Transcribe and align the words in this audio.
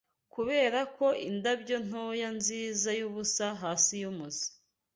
Kuberako 0.33 1.05
indabyo 1.29 1.77
ntoya 1.85 2.29
nziza 2.37 2.89
yubusa 2.99 3.45
Hasi 3.61 3.93
yumuzi 4.03 4.47